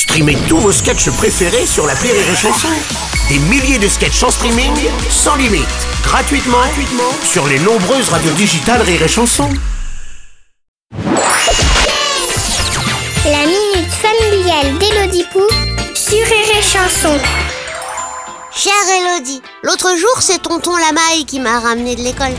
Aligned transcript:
Streamez 0.00 0.38
tous 0.48 0.56
vos 0.56 0.72
sketchs 0.72 1.10
préférés 1.10 1.66
sur 1.66 1.86
la 1.86 1.92
Rire 1.92 2.14
et 2.14 2.34
Chanson. 2.34 2.68
Des 3.28 3.38
milliers 3.38 3.78
de 3.78 3.86
sketchs 3.86 4.22
en 4.22 4.30
streaming, 4.30 4.72
sans 5.10 5.36
limite, 5.36 5.68
gratuitement, 6.02 6.56
gratuitement 6.56 7.12
sur 7.22 7.46
les 7.46 7.58
nombreuses 7.58 8.08
radios 8.08 8.32
digitales 8.32 8.80
Rire 8.80 9.02
et 9.02 9.08
Chanson. 9.08 9.46
La 13.26 13.44
minute 13.44 13.92
familiale 13.92 14.78
d'Élodie 14.78 15.26
Pou 15.34 15.42
sur 15.94 16.16
Rire 16.16 16.56
et 16.58 16.62
Chanson. 16.62 17.18
Chère 18.52 18.72
Elodie, 19.02 19.42
l'autre 19.62 19.94
jour 19.98 20.16
c'est 20.20 20.40
tonton 20.40 20.74
Lamaille 20.78 21.26
qui 21.26 21.40
m'a 21.40 21.60
ramené 21.60 21.94
de 21.94 22.00
l'école. 22.00 22.32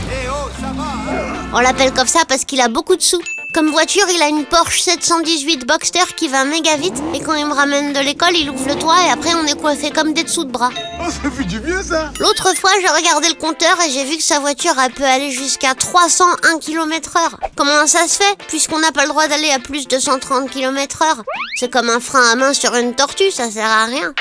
On 1.54 1.60
l'appelle 1.60 1.92
comme 1.92 2.08
ça 2.08 2.24
parce 2.26 2.44
qu'il 2.44 2.60
a 2.60 2.66
beaucoup 2.66 2.96
de 2.96 3.02
sous. 3.02 3.22
Comme 3.54 3.70
voiture, 3.70 4.06
il 4.08 4.22
a 4.22 4.28
une 4.28 4.46
Porsche 4.46 4.80
718 4.80 5.66
Boxster 5.66 6.14
qui 6.16 6.28
va 6.28 6.44
méga 6.44 6.74
vite 6.76 6.96
et 7.14 7.20
quand 7.20 7.34
il 7.34 7.44
me 7.44 7.52
ramène 7.52 7.92
de 7.92 8.00
l'école, 8.00 8.34
il 8.34 8.48
ouvre 8.48 8.66
le 8.66 8.76
toit 8.76 8.96
et 9.06 9.10
après 9.10 9.34
on 9.34 9.44
est 9.44 9.60
coiffé 9.60 9.90
comme 9.90 10.14
des 10.14 10.22
dessous 10.22 10.44
de 10.44 10.50
bras. 10.50 10.70
Oh, 11.00 11.10
ça 11.10 11.30
fait 11.30 11.44
du 11.44 11.60
bien 11.60 11.82
ça 11.82 12.10
L'autre 12.18 12.56
fois, 12.56 12.70
j'ai 12.80 12.88
regardé 12.88 13.28
le 13.28 13.34
compteur 13.34 13.76
et 13.86 13.90
j'ai 13.90 14.04
vu 14.04 14.16
que 14.16 14.22
sa 14.22 14.40
voiture 14.40 14.72
elle 14.82 14.92
peut 14.92 15.04
aller 15.04 15.30
jusqu'à 15.30 15.74
301 15.74 16.60
km/h. 16.60 17.34
Comment 17.54 17.86
ça 17.86 18.08
se 18.08 18.16
fait? 18.16 18.38
Puisqu'on 18.48 18.78
n'a 18.78 18.90
pas 18.90 19.02
le 19.02 19.10
droit 19.10 19.28
d'aller 19.28 19.50
à 19.50 19.58
plus 19.58 19.86
de 19.86 19.98
130 19.98 20.48
km/h. 20.48 21.22
C'est 21.56 21.70
comme 21.70 21.90
un 21.90 22.00
frein 22.00 22.30
à 22.32 22.36
main 22.36 22.54
sur 22.54 22.74
une 22.74 22.94
tortue, 22.94 23.30
ça 23.30 23.50
sert 23.50 23.68
à 23.68 23.84
rien. 23.84 24.14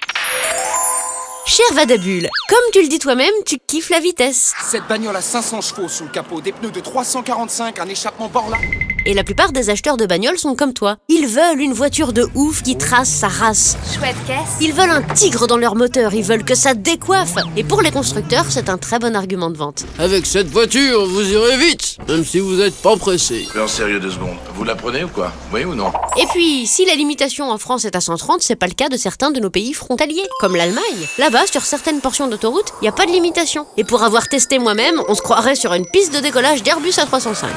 Cher 1.45 1.65
Vadabule, 1.73 2.29
comme 2.49 2.71
tu 2.73 2.81
le 2.81 2.87
dis 2.87 2.99
toi-même, 2.99 3.33
tu 3.45 3.57
kiffes 3.65 3.89
la 3.89 3.99
vitesse. 3.99 4.53
Cette 4.69 4.87
bagnole 4.87 5.15
a 5.15 5.21
500 5.21 5.61
chevaux 5.61 5.87
sous 5.87 6.03
le 6.03 6.09
capot, 6.09 6.41
des 6.41 6.51
pneus 6.51 6.71
de 6.71 6.79
345, 6.81 7.79
un 7.79 7.87
échappement 7.87 8.27
bord 8.27 8.49
là. 8.49 8.57
Et 9.05 9.13
la 9.15 9.23
plupart 9.23 9.51
des 9.51 9.69
acheteurs 9.71 9.97
de 9.97 10.05
bagnoles 10.05 10.37
sont 10.37 10.55
comme 10.55 10.73
toi. 10.73 10.97
Ils 11.09 11.27
veulent 11.27 11.59
une 11.59 11.73
voiture 11.73 12.13
de 12.13 12.27
ouf 12.35 12.61
qui 12.61 12.77
trace 12.77 13.09
sa 13.09 13.27
race. 13.27 13.75
Chouette 13.95 14.15
caisse. 14.27 14.57
Ils 14.61 14.73
veulent 14.73 14.91
un 14.91 15.01
tigre 15.01 15.47
dans 15.47 15.57
leur 15.57 15.75
moteur, 15.75 16.13
ils 16.13 16.23
veulent 16.23 16.43
que 16.43 16.53
ça 16.53 16.75
décoiffe. 16.75 17.35
Et 17.57 17.63
pour 17.63 17.81
les 17.81 17.89
constructeurs, 17.89 18.45
c'est 18.49 18.69
un 18.69 18.77
très 18.77 18.99
bon 18.99 19.15
argument 19.15 19.49
de 19.49 19.57
vente. 19.57 19.85
Avec 19.97 20.25
cette 20.27 20.49
voiture, 20.49 21.05
vous 21.07 21.31
irez 21.31 21.57
vite, 21.57 21.97
même 22.07 22.23
si 22.23 22.39
vous 22.39 22.55
n'êtes 22.55 22.75
pas 22.75 22.95
pressé. 22.95 23.47
En 23.59 23.67
sérieux 23.67 23.99
deux 23.99 24.11
secondes, 24.11 24.37
vous 24.53 24.63
la 24.63 24.75
prenez 24.75 25.03
ou 25.03 25.09
quoi? 25.09 25.31
Oui 25.51 25.63
ou 25.63 25.73
non? 25.73 25.91
Et 26.19 26.25
puis, 26.27 26.67
si 26.67 26.85
la 26.85 26.93
limitation 26.93 27.49
en 27.49 27.57
France 27.57 27.85
est 27.85 27.95
à 27.95 28.01
130, 28.01 28.41
c'est 28.41 28.55
pas 28.55 28.67
le 28.67 28.73
cas 28.73 28.89
de 28.89 28.97
certains 28.97 29.31
de 29.31 29.39
nos 29.39 29.49
pays 29.49 29.73
frontaliers, 29.73 30.27
comme 30.39 30.55
l'Allemagne. 30.55 30.81
Là-bas, 31.17 31.47
sur 31.47 31.63
certaines 31.63 32.01
portions 32.01 32.27
d'autoroute, 32.27 32.73
il 32.81 32.83
n'y 32.83 32.89
a 32.89 32.93
pas 32.93 33.07
de 33.07 33.11
limitation. 33.11 33.65
Et 33.77 33.83
pour 33.83 34.03
avoir 34.03 34.27
testé 34.27 34.59
moi-même, 34.59 35.01
on 35.07 35.15
se 35.15 35.21
croirait 35.21 35.55
sur 35.55 35.73
une 35.73 35.87
piste 35.87 36.13
de 36.13 36.19
décollage 36.19 36.61
d'Airbus 36.61 36.91
A305. 36.91 37.47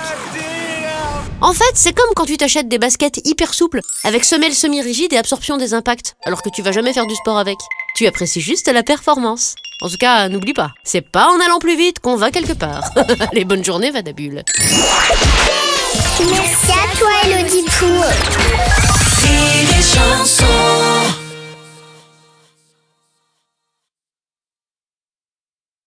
En 1.41 1.53
fait, 1.53 1.73
c'est 1.75 1.93
comme 1.93 2.11
quand 2.15 2.25
tu 2.25 2.37
t'achètes 2.37 2.69
des 2.69 2.79
baskets 2.79 3.21
hyper 3.27 3.53
souples, 3.55 3.81
avec 4.05 4.25
semelle 4.25 4.55
semi-rigide 4.55 5.13
et 5.13 5.17
absorption 5.17 5.57
des 5.57 5.75
impacts, 5.75 6.17
alors 6.25 6.43
que 6.43 6.49
tu 6.49 6.63
vas 6.63 6.73
jamais 6.73 6.93
faire 6.93 7.07
du 7.07 7.15
sport 7.15 7.39
avec. 7.39 7.59
Tu 7.97 8.07
apprécies 8.07 8.41
juste 8.41 8.73
la 8.73 8.83
performance. 8.83 9.55
En 9.83 9.89
tout 9.89 9.99
cas, 9.99 10.29
n'oublie 10.29 10.55
pas, 10.55 10.71
c'est 10.85 11.01
pas 11.03 11.29
en 11.29 11.41
allant 11.41 11.59
plus 11.59 11.77
vite 11.77 11.99
qu'on 11.99 12.17
va 12.17 12.31
quelque 12.31 12.55
part. 12.55 12.91
Allez, 13.33 13.45
bonne 13.45 13.65
journée, 13.65 13.91
Vadabule. 13.91 14.43